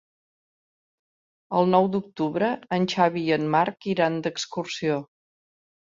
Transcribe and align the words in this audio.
El 1.59 1.69
nou 1.75 1.89
d'octubre 1.95 2.49
en 2.79 2.89
Xavi 2.95 3.23
i 3.27 3.37
en 3.39 3.47
Marc 3.57 3.89
iran 3.95 4.21
d'excursió. 4.29 5.01